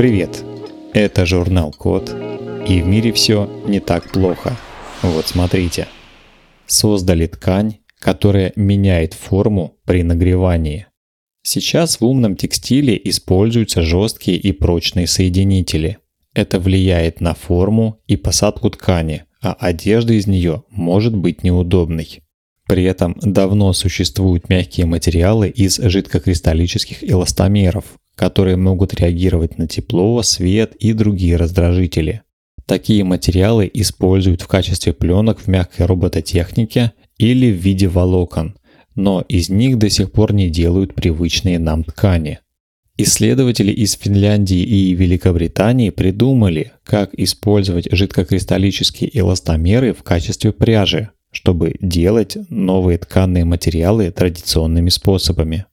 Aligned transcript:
Привет! 0.00 0.42
Это 0.94 1.26
журнал 1.26 1.74
Код, 1.76 2.08
и 2.66 2.80
в 2.80 2.86
мире 2.86 3.12
все 3.12 3.50
не 3.66 3.80
так 3.80 4.10
плохо. 4.10 4.56
Вот 5.02 5.26
смотрите. 5.26 5.88
Создали 6.64 7.26
ткань, 7.26 7.80
которая 7.98 8.54
меняет 8.56 9.12
форму 9.12 9.76
при 9.84 10.02
нагревании. 10.02 10.86
Сейчас 11.42 12.00
в 12.00 12.06
умном 12.06 12.34
текстиле 12.34 12.98
используются 13.04 13.82
жесткие 13.82 14.38
и 14.38 14.52
прочные 14.52 15.06
соединители. 15.06 15.98
Это 16.32 16.60
влияет 16.60 17.20
на 17.20 17.34
форму 17.34 18.00
и 18.06 18.16
посадку 18.16 18.70
ткани, 18.70 19.24
а 19.42 19.52
одежда 19.52 20.14
из 20.14 20.26
нее 20.26 20.64
может 20.70 21.14
быть 21.14 21.44
неудобной. 21.44 22.22
При 22.66 22.84
этом 22.84 23.16
давно 23.20 23.74
существуют 23.74 24.48
мягкие 24.48 24.86
материалы 24.86 25.50
из 25.50 25.76
жидкокристаллических 25.76 27.04
эластомеров, 27.04 27.84
которые 28.20 28.58
могут 28.58 28.92
реагировать 28.92 29.56
на 29.56 29.66
тепло, 29.66 30.22
свет 30.22 30.74
и 30.74 30.92
другие 30.92 31.36
раздражители. 31.36 32.20
Такие 32.66 33.02
материалы 33.02 33.70
используют 33.72 34.42
в 34.42 34.46
качестве 34.46 34.92
пленок 34.92 35.40
в 35.40 35.48
мягкой 35.48 35.86
робототехнике 35.86 36.92
или 37.16 37.50
в 37.50 37.56
виде 37.56 37.88
волокон, 37.88 38.56
но 38.94 39.24
из 39.26 39.48
них 39.48 39.78
до 39.78 39.88
сих 39.88 40.12
пор 40.12 40.34
не 40.34 40.50
делают 40.50 40.92
привычные 40.94 41.58
нам 41.58 41.82
ткани. 41.82 42.40
Исследователи 42.98 43.72
из 43.72 43.94
Финляндии 43.94 44.60
и 44.60 44.92
Великобритании 44.92 45.88
придумали, 45.88 46.72
как 46.84 47.14
использовать 47.14 47.88
жидкокристаллические 47.90 49.18
эластомеры 49.18 49.94
в 49.94 50.02
качестве 50.02 50.52
пряжи, 50.52 51.08
чтобы 51.30 51.76
делать 51.80 52.36
новые 52.50 52.98
тканные 52.98 53.46
материалы 53.46 54.10
традиционными 54.10 54.90
способами. 54.90 55.64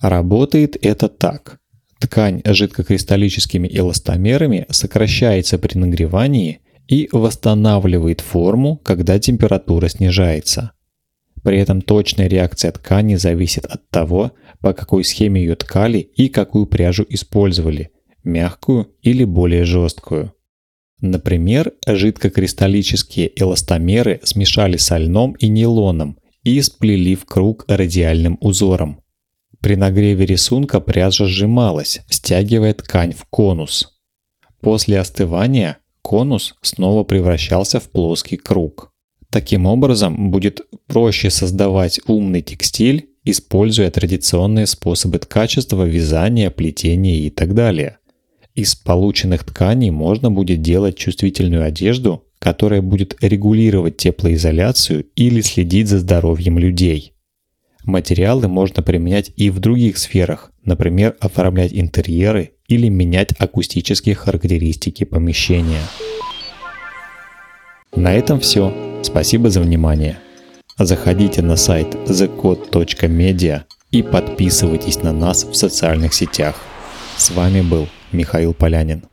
Работает 0.00 0.78
это 0.82 1.10
так. 1.10 1.59
Ткань 2.00 2.40
жидкокристаллическими 2.44 3.68
эластомерами 3.70 4.66
сокращается 4.70 5.58
при 5.58 5.78
нагревании 5.78 6.60
и 6.88 7.08
восстанавливает 7.12 8.20
форму, 8.20 8.78
когда 8.78 9.18
температура 9.18 9.88
снижается. 9.88 10.72
При 11.42 11.58
этом 11.58 11.82
точная 11.82 12.26
реакция 12.26 12.72
ткани 12.72 13.14
зависит 13.14 13.66
от 13.66 13.88
того, 13.90 14.32
по 14.60 14.72
какой 14.72 15.04
схеме 15.04 15.42
ее 15.42 15.56
ткали 15.56 15.98
и 15.98 16.28
какую 16.28 16.66
пряжу 16.66 17.06
использовали– 17.08 17.90
мягкую 18.24 18.88
или 19.02 19.24
более 19.24 19.64
жесткую. 19.64 20.34
Например, 21.00 21.72
жидкокристаллические 21.86 23.30
эластомеры 23.40 24.20
смешали 24.22 24.76
со 24.76 24.98
льном 24.98 25.32
и 25.32 25.48
нейлоном 25.48 26.18
и 26.44 26.60
сплели 26.60 27.14
в 27.14 27.24
круг 27.24 27.64
радиальным 27.68 28.36
узором. 28.40 29.00
При 29.60 29.76
нагреве 29.76 30.24
рисунка 30.24 30.80
пряжа 30.80 31.26
сжималась, 31.26 32.00
стягивая 32.08 32.74
ткань 32.74 33.12
в 33.12 33.24
конус. 33.24 34.00
После 34.60 34.98
остывания 34.98 35.78
конус 36.02 36.54
снова 36.62 37.04
превращался 37.04 37.78
в 37.80 37.90
плоский 37.90 38.36
круг. 38.36 38.92
Таким 39.30 39.66
образом, 39.66 40.30
будет 40.30 40.62
проще 40.86 41.30
создавать 41.30 42.00
умный 42.06 42.42
текстиль, 42.42 43.10
используя 43.24 43.90
традиционные 43.90 44.66
способы 44.66 45.18
ткачества, 45.18 45.84
вязания, 45.84 46.50
плетения 46.50 47.20
и 47.20 47.30
так 47.30 47.54
далее. 47.54 47.98
Из 48.54 48.74
полученных 48.74 49.44
тканей 49.44 49.90
можно 49.90 50.30
будет 50.30 50.62
делать 50.62 50.96
чувствительную 50.96 51.64
одежду, 51.64 52.24
которая 52.40 52.82
будет 52.82 53.16
регулировать 53.22 53.98
теплоизоляцию 53.98 55.06
или 55.14 55.40
следить 55.42 55.88
за 55.88 56.00
здоровьем 56.00 56.58
людей. 56.58 57.14
Материалы 57.84 58.48
можно 58.48 58.82
применять 58.82 59.32
и 59.36 59.50
в 59.50 59.58
других 59.58 59.98
сферах, 59.98 60.52
например, 60.64 61.16
оформлять 61.20 61.72
интерьеры 61.72 62.52
или 62.68 62.88
менять 62.88 63.32
акустические 63.38 64.14
характеристики 64.14 65.04
помещения. 65.04 65.82
На 67.94 68.12
этом 68.12 68.38
все. 68.40 68.72
Спасибо 69.02 69.50
за 69.50 69.60
внимание. 69.60 70.18
Заходите 70.78 71.42
на 71.42 71.56
сайт 71.56 71.94
thecode.media 72.06 73.62
и 73.90 74.02
подписывайтесь 74.02 75.02
на 75.02 75.12
нас 75.12 75.44
в 75.44 75.54
социальных 75.54 76.14
сетях. 76.14 76.56
С 77.16 77.30
вами 77.30 77.60
был 77.60 77.88
Михаил 78.12 78.54
Полянин. 78.54 79.04